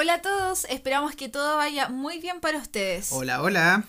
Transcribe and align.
Hola 0.00 0.14
a 0.14 0.22
todos, 0.22 0.64
esperamos 0.66 1.16
que 1.16 1.28
todo 1.28 1.56
vaya 1.56 1.88
muy 1.88 2.20
bien 2.20 2.38
para 2.38 2.58
ustedes. 2.58 3.10
Hola, 3.10 3.42
hola. 3.42 3.84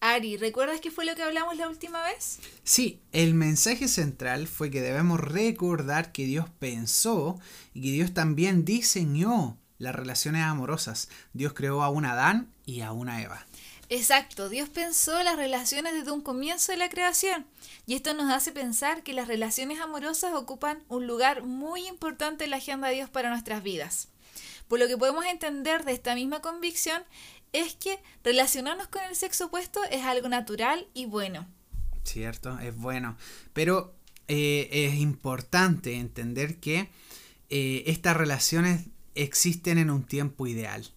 Ari, 0.00 0.36
¿recuerdas 0.36 0.80
qué 0.80 0.90
fue 0.90 1.04
lo 1.04 1.14
que 1.14 1.22
hablamos 1.22 1.56
la 1.56 1.68
última 1.68 2.02
vez? 2.02 2.40
Sí, 2.64 3.00
el 3.12 3.34
mensaje 3.34 3.86
central 3.86 4.48
fue 4.48 4.72
que 4.72 4.80
debemos 4.80 5.20
recordar 5.20 6.10
que 6.10 6.24
Dios 6.24 6.46
pensó 6.58 7.38
y 7.72 7.82
que 7.82 7.92
Dios 7.92 8.14
también 8.14 8.64
diseñó 8.64 9.56
las 9.78 9.94
relaciones 9.94 10.42
amorosas. 10.42 11.08
Dios 11.34 11.52
creó 11.52 11.84
a 11.84 11.88
un 11.88 12.04
Adán 12.04 12.52
y 12.66 12.80
a 12.80 12.90
una 12.90 13.22
Eva. 13.22 13.46
Exacto, 13.90 14.48
Dios 14.48 14.68
pensó 14.68 15.22
las 15.22 15.36
relaciones 15.36 15.94
desde 15.94 16.10
un 16.10 16.20
comienzo 16.20 16.72
de 16.72 16.78
la 16.78 16.88
creación 16.88 17.46
y 17.86 17.94
esto 17.94 18.12
nos 18.12 18.32
hace 18.32 18.50
pensar 18.50 19.04
que 19.04 19.12
las 19.12 19.28
relaciones 19.28 19.78
amorosas 19.78 20.34
ocupan 20.34 20.82
un 20.88 21.06
lugar 21.06 21.44
muy 21.44 21.86
importante 21.86 22.42
en 22.42 22.50
la 22.50 22.56
agenda 22.56 22.88
de 22.88 22.96
Dios 22.96 23.08
para 23.08 23.30
nuestras 23.30 23.62
vidas. 23.62 24.08
Por 24.68 24.78
lo 24.78 24.86
que 24.86 24.96
podemos 24.96 25.24
entender 25.24 25.84
de 25.84 25.92
esta 25.92 26.14
misma 26.14 26.40
convicción 26.40 27.02
es 27.52 27.74
que 27.74 27.98
relacionarnos 28.22 28.88
con 28.88 29.02
el 29.02 29.16
sexo 29.16 29.46
opuesto 29.46 29.80
es 29.90 30.04
algo 30.04 30.28
natural 30.28 30.86
y 30.94 31.06
bueno. 31.06 31.46
Cierto, 32.04 32.58
es 32.58 32.76
bueno. 32.76 33.16
Pero 33.52 33.94
eh, 34.28 34.68
es 34.70 34.94
importante 34.98 35.94
entender 35.94 36.60
que 36.60 36.90
eh, 37.48 37.84
estas 37.86 38.16
relaciones 38.16 38.86
existen 39.14 39.78
en 39.78 39.90
un 39.90 40.04
tiempo 40.04 40.46
ideal. 40.46 40.90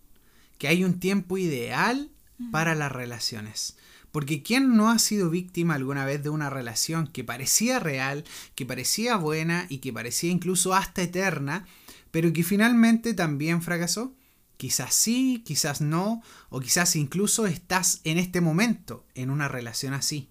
Que 0.57 0.67
hay 0.67 0.84
un 0.84 0.99
tiempo 0.99 1.38
ideal 1.38 2.09
para 2.51 2.76
las 2.76 2.91
relaciones. 2.91 3.77
Porque 4.12 4.43
¿quién 4.43 4.76
no 4.76 4.90
ha 4.90 4.99
sido 4.99 5.29
víctima 5.29 5.76
alguna 5.76 6.05
vez 6.05 6.21
de 6.21 6.29
una 6.29 6.49
relación 6.49 7.07
que 7.07 7.23
parecía 7.23 7.79
real, 7.79 8.26
que 8.55 8.65
parecía 8.65 9.15
buena 9.15 9.65
y 9.70 9.77
que 9.77 9.93
parecía 9.93 10.31
incluso 10.31 10.73
hasta 10.73 11.01
eterna, 11.01 11.65
pero 12.11 12.33
que 12.33 12.43
finalmente 12.43 13.13
también 13.13 13.61
fracasó. 13.61 14.13
Quizás 14.57 14.93
sí, 14.93 15.41
quizás 15.43 15.81
no, 15.81 16.21
o 16.49 16.59
quizás 16.59 16.95
incluso 16.95 17.47
estás 17.47 18.01
en 18.03 18.20
este 18.20 18.41
momento 18.41 19.05
en 19.15 19.31
una 19.31 19.48
relación 19.48 19.95
así, 19.95 20.29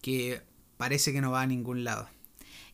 que 0.00 0.40
parece 0.78 1.12
que 1.12 1.20
no 1.20 1.30
va 1.30 1.42
a 1.42 1.46
ningún 1.46 1.84
lado. 1.84 2.08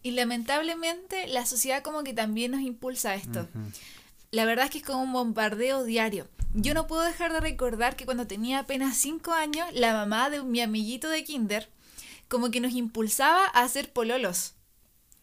Y 0.04 0.12
lamentablemente 0.12 1.26
la 1.26 1.44
sociedad 1.44 1.82
como 1.82 2.04
que 2.04 2.14
también 2.14 2.52
nos 2.52 2.60
impulsa 2.60 3.10
a 3.10 3.14
esto. 3.16 3.48
La 4.30 4.44
verdad 4.44 4.66
es 4.66 4.70
que 4.70 4.78
es 4.78 4.84
como 4.84 5.02
un 5.02 5.12
bombardeo 5.12 5.84
diario. 5.84 6.28
Yo 6.54 6.74
no 6.74 6.86
puedo 6.86 7.02
dejar 7.02 7.32
de 7.32 7.40
recordar 7.40 7.96
que 7.96 8.04
cuando 8.04 8.26
tenía 8.26 8.60
apenas 8.60 8.96
5 8.96 9.32
años, 9.32 9.66
la 9.72 9.92
mamá 9.92 10.30
de 10.30 10.42
mi 10.42 10.60
amiguito 10.60 11.08
de 11.08 11.24
kinder 11.24 11.68
como 12.28 12.50
que 12.50 12.60
nos 12.60 12.72
impulsaba 12.72 13.44
a 13.46 13.62
hacer 13.62 13.92
pololos. 13.92 14.54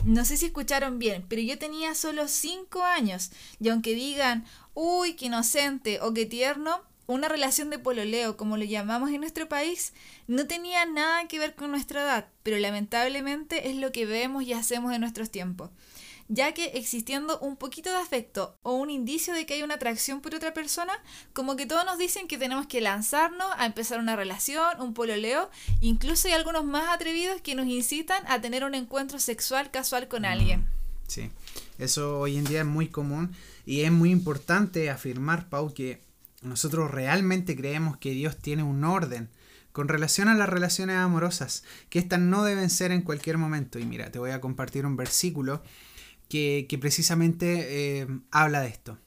No 0.06 0.24
sé 0.24 0.38
si 0.38 0.46
escucharon 0.48 0.98
bien, 0.98 1.26
pero 1.28 1.42
yo 1.42 1.60
tenía 1.60 1.94
solo 1.94 2.28
5 2.28 2.84
años 2.84 3.32
y 3.60 3.70
aunque 3.70 3.94
digan, 3.94 4.46
uy, 4.74 5.14
qué 5.14 5.26
inocente 5.26 6.00
o 6.02 6.14
qué 6.14 6.26
tierno, 6.26 6.82
una 7.06 7.28
relación 7.28 7.70
de 7.70 7.80
pololeo, 7.80 8.38
como 8.38 8.56
lo 8.56 8.64
llamamos 8.64 9.10
en 9.12 9.22
nuestro 9.22 9.50
país, 9.50 9.94
no 10.28 10.48
tenía 10.48 10.86
nada 10.86 11.28
que 11.28 11.40
ver 11.40 11.54
con 11.56 11.72
nuestra 11.72 12.04
edad, 12.04 12.28
pero 12.44 12.58
lamentablemente 12.60 13.70
es 13.70 13.76
lo 13.76 13.92
que 13.92 14.06
vemos 14.06 14.44
y 14.44 14.54
hacemos 14.54 14.94
en 14.94 15.02
nuestros 15.02 15.32
tiempos 15.32 15.70
ya 16.30 16.54
que 16.54 16.66
existiendo 16.76 17.40
un 17.40 17.58
poquito 17.58 17.90
de 17.90 17.98
afecto 17.98 18.56
o 18.62 18.74
un 18.74 18.92
indicio 18.92 19.34
de 19.34 19.46
que 19.46 19.56
hay 19.56 19.64
una 19.64 19.74
atracción 19.74 20.22
por 20.22 20.36
otra 20.36 20.54
persona, 20.54 20.94
como 21.34 21.56
que 21.56 21.66
todos 21.66 21.84
nos 21.86 21.98
dicen 21.98 22.28
que 22.28 22.38
tenemos 22.38 22.68
que 22.68 22.82
lanzarnos 22.82 23.48
a 23.58 23.66
empezar 23.66 24.00
una 24.00 24.16
relación, 24.16 24.80
un 24.80 24.94
pololeo, 24.94 25.50
incluso 25.82 26.28
hay 26.28 26.36
algunos 26.36 26.64
más 26.64 26.90
atrevidos 26.90 27.42
que 27.42 27.56
nos 27.56 27.66
incitan 27.66 28.24
a 28.28 28.40
tener 28.40 28.64
un 28.64 28.76
encuentro 28.76 29.20
sexual 29.20 29.72
casual 29.72 30.08
con 30.08 30.24
alguien. 30.24 30.68
Sí, 31.08 31.32
eso 31.80 32.20
hoy 32.20 32.38
en 32.38 32.46
día 32.46 32.60
es 32.60 32.68
muy 32.68 32.88
común 32.88 33.36
y 33.66 33.82
es 33.82 33.92
muy 33.92 34.12
importante 34.12 34.92
afirmar, 34.92 35.50
Pau, 35.50 35.74
que 35.74 36.00
nosotros 36.44 36.92
realmente 36.92 37.56
creemos 37.56 37.98
que 37.98 38.12
Dios 38.12 38.38
tiene 38.38 38.62
un 38.62 38.84
orden 38.84 39.30
con 39.72 39.88
relación 39.88 40.28
a 40.28 40.36
las 40.36 40.50
relaciones 40.50 40.98
amorosas, 40.98 41.64
que 41.90 41.98
estas 41.98 42.20
no 42.20 42.44
deben 42.44 42.70
ser 42.70 42.92
en 42.92 43.02
cualquier 43.02 43.40
momento. 43.40 43.80
Y 43.80 43.86
mira, 43.86 44.12
te 44.12 44.20
voy 44.20 44.32
a 44.32 44.42
compartir 44.42 44.86
un 44.86 44.96
versículo 44.96 45.64
que, 46.30 46.78
precisamente 46.80 48.02
eh, 48.02 48.08
habla 48.32 48.62
de 48.62 48.70
esto. 48.70 48.98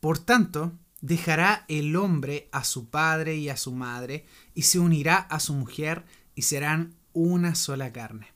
Por 0.00 0.18
tanto, 0.18 0.72
dejará 1.00 1.64
el 1.68 1.96
hombre 1.96 2.48
a 2.52 2.64
su 2.64 2.88
padre 2.88 3.36
y 3.36 3.48
a 3.48 3.56
su 3.56 3.72
madre, 3.72 4.24
y 4.54 4.62
se 4.62 4.78
unirá 4.78 5.16
a 5.16 5.40
su 5.40 5.52
mujer, 5.52 6.04
y 6.34 6.42
serán 6.42 6.94
una 7.12 7.54
sola 7.54 7.92
carne. 7.92 8.28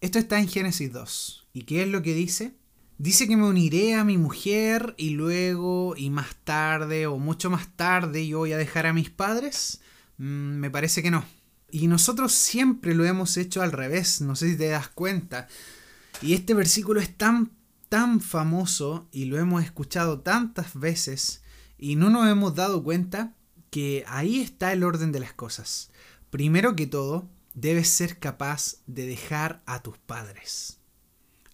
Esto 0.00 0.18
está 0.18 0.38
en 0.38 0.48
Génesis 0.48 0.92
2. 0.92 1.48
¿Y 1.52 1.62
qué 1.62 1.82
es 1.82 1.88
lo 1.88 2.02
que 2.02 2.14
dice? 2.14 2.54
Dice 2.98 3.28
que 3.28 3.36
me 3.36 3.46
uniré 3.46 3.94
a 3.94 4.04
mi 4.04 4.16
mujer 4.16 4.94
y 4.96 5.10
luego 5.10 5.94
y 5.96 6.08
más 6.10 6.34
tarde 6.44 7.06
o 7.06 7.18
mucho 7.18 7.50
más 7.50 7.68
tarde 7.76 8.26
yo 8.26 8.38
voy 8.38 8.52
a 8.52 8.58
dejar 8.58 8.86
a 8.86 8.94
mis 8.94 9.10
padres. 9.10 9.80
Mm, 10.18 10.58
me 10.58 10.70
parece 10.70 11.02
que 11.02 11.10
no. 11.10 11.24
Y 11.70 11.88
nosotros 11.88 12.32
siempre 12.32 12.94
lo 12.94 13.04
hemos 13.04 13.36
hecho 13.36 13.60
al 13.60 13.72
revés, 13.72 14.20
no 14.20 14.36
sé 14.36 14.50
si 14.50 14.56
te 14.56 14.68
das 14.68 14.88
cuenta. 14.88 15.48
Y 16.22 16.34
este 16.34 16.54
versículo 16.54 17.00
es 17.00 17.16
tan, 17.16 17.52
tan 17.88 18.20
famoso 18.20 19.08
y 19.12 19.26
lo 19.26 19.38
hemos 19.38 19.62
escuchado 19.62 20.20
tantas 20.20 20.78
veces 20.78 21.42
y 21.78 21.96
no 21.96 22.10
nos 22.10 22.28
hemos 22.28 22.54
dado 22.54 22.82
cuenta 22.82 23.34
que 23.70 24.04
ahí 24.08 24.40
está 24.40 24.72
el 24.72 24.82
orden 24.82 25.12
de 25.12 25.20
las 25.20 25.32
cosas. 25.32 25.90
Primero 26.30 26.74
que 26.74 26.86
todo, 26.86 27.28
debes 27.54 27.88
ser 27.88 28.18
capaz 28.18 28.76
de 28.86 29.06
dejar 29.06 29.62
a 29.66 29.82
tus 29.82 29.98
padres. 29.98 30.78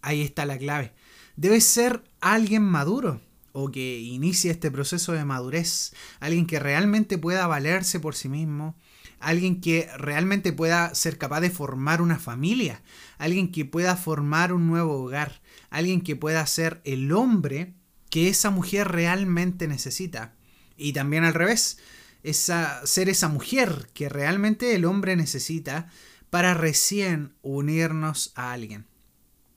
Ahí 0.01 0.23
está 0.23 0.47
la 0.47 0.59
clave. 0.59 0.93
Debes 1.37 1.65
ser 1.65 2.05
alguien 2.21 2.63
maduro 2.63 3.21
o 3.53 3.71
que 3.71 4.01
inicie 4.01 4.51
este 4.51 4.71
proceso 4.71 5.13
de 5.13 5.25
madurez, 5.25 5.93
alguien 6.21 6.47
que 6.47 6.59
realmente 6.59 7.19
pueda 7.19 7.47
valerse 7.47 8.01
por 8.01 8.15
sí 8.15 8.29
mismo, 8.29 8.77
alguien 9.23 9.61
que 9.61 9.89
realmente 9.97 10.53
pueda 10.53 10.95
ser 10.95 11.19
capaz 11.19 11.41
de 11.41 11.51
formar 11.51 12.03
una 12.03 12.19
familia, 12.19 12.83
alguien 13.19 13.53
que 13.53 13.65
pueda 13.65 13.97
formar 13.97 14.53
un 14.53 14.67
nuevo 14.67 15.03
hogar, 15.03 15.41
alguien 15.71 16.01
que 16.01 16.17
pueda 16.17 16.47
ser 16.47 16.81
el 16.85 17.13
hombre 17.13 17.75
que 18.11 18.29
esa 18.29 18.51
mujer 18.51 18.89
realmente 18.89 19.69
necesita. 19.69 20.35
Y 20.77 20.93
también 20.93 21.25
al 21.25 21.35
revés, 21.35 21.79
ser 22.23 23.09
esa 23.09 23.29
mujer 23.29 23.89
que 23.95 24.09
realmente 24.09 24.75
el 24.75 24.85
hombre 24.85 25.17
necesita 25.17 25.89
para 26.31 26.55
recién 26.55 27.35
unirnos 27.43 28.33
a 28.35 28.53
alguien. 28.53 28.87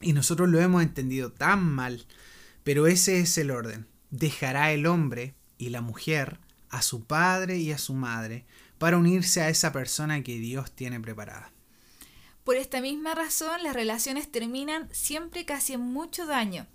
Y 0.02 0.14
nosotros 0.14 0.50
lo 0.50 0.60
hemos 0.60 0.84
entendido 0.84 1.32
tan 1.32 1.64
mal, 1.64 2.06
pero 2.64 2.88
ese 2.88 3.20
es 3.20 3.38
el 3.38 3.52
orden. 3.52 3.88
Dejará 4.12 4.72
el 4.72 4.86
hombre 4.86 5.36
y 5.58 5.70
la 5.70 5.82
mujer 5.82 6.40
a 6.70 6.82
su 6.82 7.06
padre 7.06 7.58
y 7.58 7.72
a 7.72 7.78
su 7.78 7.94
madre 7.94 8.46
para 8.78 8.98
unirse 8.98 9.42
a 9.42 9.50
esa 9.50 9.72
persona 9.72 10.24
que 10.24 10.38
Dios 10.40 10.72
tiene 10.72 11.00
preparada. 11.00 11.52
Por 12.44 12.58
esta 12.58 12.80
misma 12.80 13.16
razón, 13.16 13.64
las 13.64 13.74
relaciones 13.74 14.32
terminan 14.32 14.88
siempre 14.92 15.46
casi 15.46 15.74
en 15.74 15.82
mucho 15.82 16.28
daño. 16.28 16.68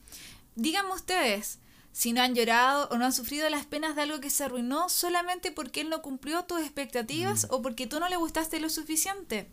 Díganme 0.57 0.93
ustedes, 0.93 1.61
si 1.93 2.13
no 2.13 2.23
han 2.23 2.35
llorado 2.35 2.89
o 2.91 2.99
no 2.99 3.05
han 3.05 3.13
sufrido 3.13 3.49
las 3.51 3.67
penas 3.67 3.95
de 3.95 4.03
algo 4.03 4.21
que 4.21 4.31
se 4.31 4.45
arruinó 4.45 4.89
solamente 4.89 5.53
porque 5.53 5.83
él 5.83 5.89
no 5.89 6.03
cumplió 6.03 6.45
tus 6.45 6.61
expectativas 6.61 7.45
mm. 7.45 7.55
o 7.55 7.63
porque 7.63 7.87
tú 7.87 8.01
no 8.01 8.09
le 8.09 8.17
gustaste 8.17 8.61
lo 8.61 8.71
suficiente. 8.71 9.51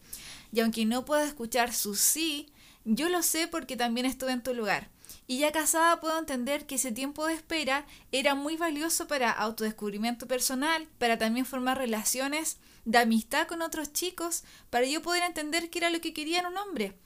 Y 0.52 0.62
aunque 0.62 0.86
no 0.86 1.06
pueda 1.06 1.24
escuchar 1.24 1.74
su 1.74 1.96
sí, 1.96 2.48
yo 2.86 3.10
lo 3.10 3.22
sé 3.22 3.48
porque 3.48 3.76
también 3.76 4.06
estuve 4.06 4.32
en 4.32 4.44
tu 4.44 4.54
lugar. 4.54 4.90
Y 5.28 5.40
ya 5.40 5.52
casada 5.52 6.00
puedo 6.00 6.18
entender 6.18 6.66
que 6.66 6.76
ese 6.76 6.92
tiempo 6.92 7.26
de 7.26 7.34
espera 7.34 7.86
era 8.12 8.36
muy 8.36 8.58
valioso 8.58 9.08
para 9.08 9.32
autodescubrimiento 9.32 10.28
personal, 10.28 10.88
para 10.98 11.18
también 11.18 11.46
formar 11.46 11.78
relaciones 11.78 12.58
de 12.86 12.98
amistad 13.00 13.48
con 13.48 13.62
otros 13.62 13.94
chicos, 13.94 14.44
para 14.70 14.86
yo 14.86 15.02
poder 15.02 15.24
entender 15.24 15.70
qué 15.70 15.80
era 15.80 15.90
lo 15.90 16.02
que 16.02 16.14
quería 16.14 16.40
en 16.40 16.48
un 16.48 16.58
hombre. 16.58 16.98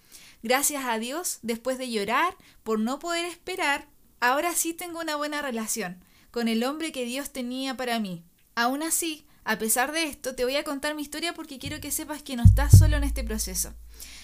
Gracias 0.43 0.85
a 0.85 0.97
Dios, 0.97 1.39
después 1.41 1.77
de 1.77 1.91
llorar 1.91 2.35
por 2.63 2.79
no 2.79 2.99
poder 2.99 3.25
esperar, 3.25 3.87
ahora 4.19 4.53
sí 4.53 4.73
tengo 4.73 4.99
una 4.99 5.15
buena 5.15 5.41
relación 5.41 6.03
con 6.31 6.47
el 6.47 6.63
hombre 6.63 6.91
que 6.91 7.05
Dios 7.05 7.31
tenía 7.31 7.75
para 7.75 7.99
mí. 7.99 8.23
Aún 8.55 8.83
así, 8.83 9.25
a 9.43 9.57
pesar 9.57 9.91
de 9.91 10.03
esto, 10.03 10.35
te 10.35 10.43
voy 10.43 10.55
a 10.55 10.63
contar 10.63 10.95
mi 10.95 11.01
historia 11.01 11.33
porque 11.33 11.59
quiero 11.59 11.81
que 11.81 11.91
sepas 11.91 12.21
que 12.21 12.35
no 12.35 12.43
estás 12.43 12.77
solo 12.77 12.97
en 12.97 13.03
este 13.03 13.23
proceso. 13.23 13.73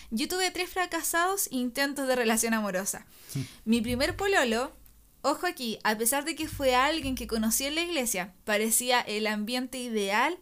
Yo 0.10 0.28
tuve 0.28 0.52
tres 0.52 0.69
fracasados 0.69 1.48
intentos 1.52 2.08
de 2.08 2.16
relación 2.16 2.54
amorosa. 2.54 3.06
Mi 3.66 3.81
primer 3.81 4.16
pololo, 4.16 4.72
ojo 5.22 5.48
aquí, 5.48 5.80
a 5.84 5.98
pesar 5.98 6.24
de 6.24 6.36
que 6.36 6.48
fue 6.48 6.75
alguien 6.75 7.16
que 7.16 7.28
conocí 7.28 7.66
en 7.66 7.75
la 7.75 7.81
iglesia, 7.81 8.34
parecía 8.46 9.02
el 9.02 9.28
ambiente 9.28 9.78
ideal 9.80 10.38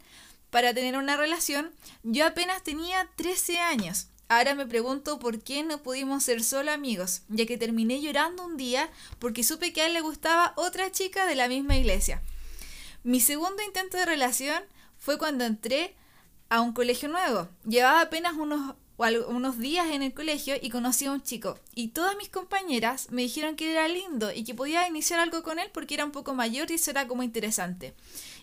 para 0.49 0.73
tener 0.73 0.95
una 0.95 1.17
relación, 1.17 1.71
yo 2.03 2.25
apenas 2.25 2.63
tenía 2.63 3.09
13 3.15 3.59
años. 3.59 4.07
Ahora 4.27 4.55
me 4.55 4.65
pregunto 4.65 5.19
por 5.19 5.41
qué 5.43 5.63
no 5.63 5.83
pudimos 5.83 6.23
ser 6.23 6.43
solo 6.43 6.71
amigos, 6.71 7.21
ya 7.27 7.45
que 7.45 7.57
terminé 7.57 8.01
llorando 8.01 8.43
un 8.45 8.57
día 8.57 8.89
porque 9.19 9.43
supe 9.43 9.71
que 9.71 9.81
a 9.81 9.87
él 9.87 9.93
le 9.93 10.01
gustaba 10.01 10.53
otra 10.55 10.91
chica 10.91 11.25
de 11.25 11.35
la 11.35 11.47
misma 11.47 11.77
iglesia. 11.77 12.21
Mi 13.05 13.19
segundo 13.19 13.61
intento 13.61 13.97
de 13.97 14.05
relación 14.07 14.63
fue 14.97 15.19
cuando 15.19 15.45
entré 15.45 15.93
a 16.49 16.61
un 16.61 16.73
colegio 16.73 17.07
nuevo. 17.07 17.47
Llevaba 17.63 18.01
apenas 18.01 18.33
unos 18.33 18.73
unos 19.27 19.59
días 19.59 19.91
en 19.91 20.01
el 20.01 20.11
colegio 20.11 20.55
y 20.59 20.71
conocí 20.71 21.05
a 21.05 21.11
un 21.11 21.21
chico. 21.21 21.59
Y 21.75 21.89
todas 21.89 22.17
mis 22.17 22.29
compañeras 22.29 23.11
me 23.11 23.21
dijeron 23.21 23.55
que 23.55 23.71
era 23.71 23.87
lindo 23.87 24.31
y 24.31 24.43
que 24.43 24.55
podía 24.55 24.87
iniciar 24.87 25.19
algo 25.19 25.43
con 25.43 25.59
él 25.59 25.69
porque 25.71 25.93
era 25.93 26.03
un 26.03 26.11
poco 26.11 26.33
mayor 26.33 26.71
y 26.71 26.75
eso 26.75 26.89
era 26.89 27.07
como 27.07 27.21
interesante. 27.21 27.93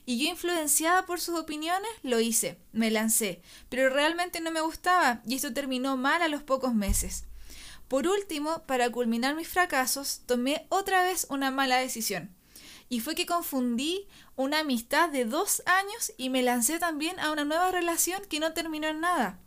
Y 0.06 0.23
yo, 0.23 0.31
influenciada 0.31 1.06
por 1.06 1.20
sus 1.20 1.41
opiniones, 1.41 1.91
lo 2.05 2.20
hice, 2.20 2.56
me 2.70 2.93
lancé. 2.93 3.43
Pero 3.69 3.91
realmente 3.91 4.41
no 4.41 4.53
me 4.53 4.61
gustaba 4.61 5.23
y 5.26 5.35
esto 5.35 5.53
terminó 5.53 5.97
mal 5.97 6.23
a 6.23 6.29
los 6.29 6.44
pocos 6.44 6.73
meses. 6.73 7.25
Por 7.88 8.06
último, 8.06 8.62
para 8.69 8.91
culminar 8.91 9.35
mis 9.35 9.49
fracasos, 9.49 10.20
tomé 10.25 10.67
otra 10.69 11.03
vez 11.03 11.26
una 11.31 11.50
mala 11.50 11.79
decisión. 11.79 12.31
Y 12.92 13.00
fue 13.00 13.14
que 13.14 13.24
confundí 13.24 14.06
una 14.36 14.58
amistad 14.58 15.08
de 15.08 15.24
dos 15.24 15.62
años 15.64 16.12
y 16.18 16.28
me 16.28 16.42
lancé 16.42 16.78
también 16.78 17.18
a 17.20 17.32
una 17.32 17.42
nueva 17.42 17.70
relación 17.70 18.20
que 18.28 18.38
no 18.38 18.52
terminó 18.52 18.86
en 18.86 19.00
nada. 19.00 19.38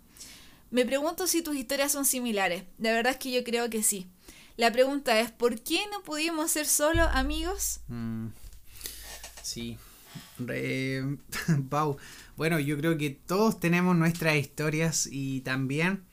Me 0.71 0.83
pregunto 0.83 1.27
si 1.27 1.43
tus 1.43 1.55
historias 1.55 1.91
son 1.91 2.05
similares. 2.05 2.63
La 2.79 2.91
verdad 2.91 3.11
es 3.11 3.19
que 3.19 3.31
yo 3.31 3.43
creo 3.43 3.69
que 3.69 3.83
sí. 3.83 4.07
La 4.57 4.71
pregunta 4.71 5.19
es, 5.19 5.29
¿por 5.29 5.61
qué 5.61 5.81
no 5.91 6.01
pudimos 6.01 6.49
ser 6.49 6.65
solo 6.65 7.03
amigos? 7.03 7.81
Mm, 7.87 8.29
sí. 9.43 9.77
Pau. 11.69 11.97
Bueno, 12.37 12.59
yo 12.59 12.75
creo 12.79 12.97
que 12.97 13.11
todos 13.11 13.59
tenemos 13.59 13.95
nuestras 13.95 14.37
historias 14.37 15.07
y 15.11 15.41
también 15.41 16.03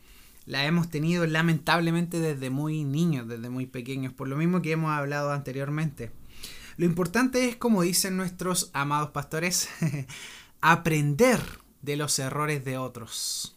las 0.45 0.67
hemos 0.67 0.91
tenido 0.91 1.27
lamentablemente 1.27 2.21
desde 2.21 2.51
muy 2.51 2.85
niños, 2.85 3.27
desde 3.27 3.49
muy 3.49 3.65
pequeños, 3.65 4.13
por 4.13 4.29
lo 4.29 4.37
mismo 4.37 4.61
que 4.61 4.73
hemos 4.73 4.91
hablado 4.91 5.33
anteriormente. 5.33 6.11
Lo 6.77 6.87
importante 6.87 7.49
es, 7.49 7.57
como 7.57 7.83
dicen 7.83 8.17
nuestros 8.17 8.71
amados 8.73 9.11
pastores, 9.11 9.69
aprender 10.61 11.41
de 11.83 11.97
los 11.97 12.19
errores 12.19 12.65
de 12.65 12.79
otros. 12.79 13.57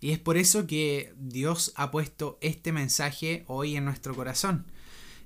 Y 0.00 0.12
es 0.12 0.18
por 0.18 0.36
eso 0.36 0.66
que 0.66 1.12
Dios 1.18 1.72
ha 1.76 1.90
puesto 1.90 2.38
este 2.40 2.72
mensaje 2.72 3.44
hoy 3.48 3.76
en 3.76 3.84
nuestro 3.84 4.14
corazón. 4.14 4.66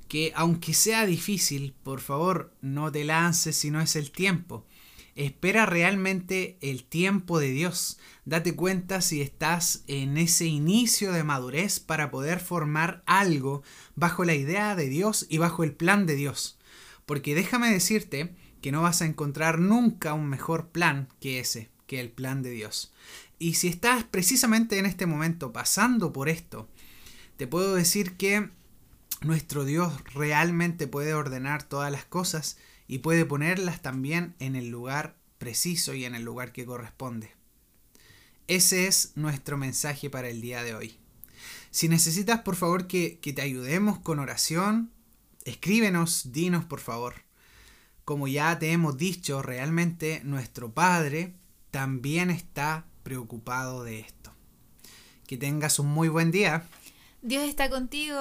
Que 0.09 0.33
aunque 0.35 0.75
sea 0.75 1.07
difícil, 1.07 1.75
por 1.83 2.01
favor, 2.01 2.55
no 2.61 2.91
te 2.91 3.05
lances 3.05 3.57
si 3.57 3.71
no 3.71 3.81
es 3.81 3.97
el 3.97 4.11
tiempo. 4.11 4.67
Espera 5.15 5.67
realmente 5.67 6.57
el 6.63 6.85
tiempo 6.85 7.39
de 7.39 7.51
Dios. 7.51 7.99
Date 8.25 8.57
cuenta 8.57 9.03
si 9.03 9.21
estás 9.21 9.85
en 9.87 10.17
ese 10.17 10.47
inicio 10.47 11.13
de 11.13 11.23
madurez 11.23 11.81
para 11.81 12.11
poder 12.11 12.41
formar 12.41 13.03
algo 13.05 13.63
bajo 13.95 14.25
la 14.25 14.35
idea 14.35 14.75
de 14.75 14.89
Dios 14.89 15.27
y 15.29 15.37
bajo 15.37 15.65
el 15.65 15.75
plan 15.75 16.07
de 16.07 16.15
Dios. 16.15 16.59
Porque 17.12 17.35
déjame 17.35 17.70
decirte 17.70 18.35
que 18.62 18.73
no 18.73 18.81
vas 18.81 19.03
a 19.03 19.05
encontrar 19.05 19.59
nunca 19.59 20.14
un 20.14 20.31
mejor 20.31 20.70
plan 20.70 21.11
que 21.20 21.41
ese, 21.41 21.69
que 21.87 22.00
el 22.00 22.11
plan 22.11 22.43
de 22.43 22.49
Dios. 22.49 22.94
Y 23.38 23.53
si 23.53 23.69
estás 23.69 24.05
precisamente 24.05 24.79
en 24.79 24.87
este 24.87 25.05
momento 25.05 25.53
pasando 25.53 26.11
por 26.14 26.31
esto, 26.31 26.70
te 27.37 27.47
puedo 27.47 27.75
decir 27.75 28.17
que 28.17 28.49
nuestro 29.20 29.67
Dios 29.67 29.93
realmente 30.14 30.87
puede 30.87 31.12
ordenar 31.12 31.64
todas 31.64 31.93
las 31.93 32.06
cosas 32.06 32.56
y 32.88 33.00
puede 33.00 33.26
ponerlas 33.26 33.82
también 33.82 34.35
en 34.38 34.56
el 34.56 34.70
lugar 34.70 35.15
preciso 35.37 35.93
y 35.93 36.06
en 36.06 36.15
el 36.15 36.23
lugar 36.23 36.50
que 36.50 36.65
corresponde. 36.65 37.32
Ese 38.49 38.87
es 38.87 39.12
nuestro 39.17 39.58
mensaje 39.58 40.08
para 40.08 40.31
el 40.31 40.41
día 40.41 40.62
de 40.62 40.75
hoy. 40.75 40.97
Si 41.70 41.91
necesitas 41.91 42.41
por 42.41 42.56
favor 42.56 42.87
que, 42.87 43.19
que 43.19 43.35
te 43.35 43.43
ayudemos 43.43 43.99
con 43.99 44.19
oración, 44.19 44.91
escríbenos, 45.44 46.33
dinos 46.33 46.65
por 46.65 46.81
favor. 46.81 47.15
Como 48.05 48.29
ya 48.29 48.59
te 48.59 48.73
hemos 48.73 48.97
dicho, 48.97 49.43
realmente 49.43 50.21
nuestro 50.25 50.73
Padre 50.73 51.35
también 51.71 52.31
está 52.31 52.87
preocupado 53.03 53.85
de 53.85 54.00
esto. 54.00 54.33
Que 55.27 55.37
tengas 55.37 55.79
un 55.79 55.87
muy 55.87 56.09
buen 56.09 56.31
día. 56.31 56.65
Dios 57.23 57.44
está 57.44 57.71
contigo. 57.71 58.21